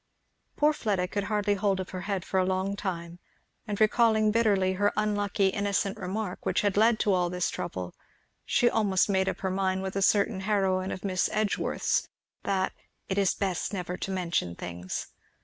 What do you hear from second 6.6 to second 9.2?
had led to all this trouble she almost